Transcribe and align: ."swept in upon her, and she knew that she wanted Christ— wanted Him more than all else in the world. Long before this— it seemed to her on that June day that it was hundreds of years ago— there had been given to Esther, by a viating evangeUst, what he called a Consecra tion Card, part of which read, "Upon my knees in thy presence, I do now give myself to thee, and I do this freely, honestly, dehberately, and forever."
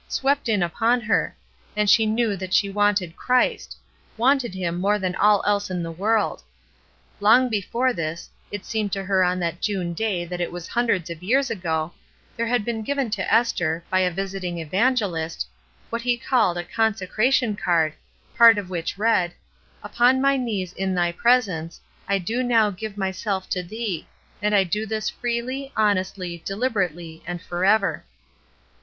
."swept 0.07 0.49
in 0.49 0.63
upon 0.63 0.99
her, 1.01 1.37
and 1.77 1.87
she 1.87 2.07
knew 2.07 2.35
that 2.35 2.55
she 2.55 2.67
wanted 2.67 3.15
Christ— 3.15 3.77
wanted 4.17 4.55
Him 4.55 4.81
more 4.81 4.97
than 4.97 5.13
all 5.13 5.43
else 5.45 5.69
in 5.69 5.83
the 5.83 5.91
world. 5.91 6.41
Long 7.19 7.49
before 7.49 7.93
this— 7.93 8.27
it 8.51 8.65
seemed 8.65 8.91
to 8.93 9.03
her 9.03 9.23
on 9.23 9.37
that 9.41 9.61
June 9.61 9.93
day 9.93 10.25
that 10.25 10.41
it 10.41 10.51
was 10.51 10.67
hundreds 10.67 11.11
of 11.11 11.21
years 11.21 11.51
ago— 11.51 11.91
there 12.35 12.47
had 12.47 12.65
been 12.65 12.81
given 12.81 13.11
to 13.11 13.31
Esther, 13.31 13.83
by 13.91 13.99
a 13.99 14.11
viating 14.11 14.55
evangeUst, 14.67 15.45
what 15.91 16.01
he 16.01 16.17
called 16.17 16.57
a 16.57 16.63
Consecra 16.63 17.31
tion 17.31 17.55
Card, 17.55 17.93
part 18.35 18.57
of 18.57 18.71
which 18.71 18.97
read, 18.97 19.35
"Upon 19.83 20.19
my 20.19 20.35
knees 20.35 20.73
in 20.73 20.95
thy 20.95 21.11
presence, 21.11 21.79
I 22.07 22.17
do 22.17 22.41
now 22.41 22.71
give 22.71 22.97
myself 22.97 23.47
to 23.49 23.61
thee, 23.61 24.07
and 24.41 24.55
I 24.55 24.63
do 24.63 24.87
this 24.87 25.11
freely, 25.11 25.71
honestly, 25.77 26.41
dehberately, 26.43 27.21
and 27.27 27.39
forever." 27.39 28.03